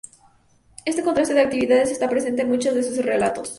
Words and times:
Este 0.83 1.03
contraste 1.03 1.35
de 1.35 1.41
actitudes 1.41 1.91
está 1.91 2.09
presente 2.09 2.41
en 2.41 2.49
muchos 2.49 2.73
de 2.73 2.81
sus 2.81 2.97
relatos. 3.05 3.49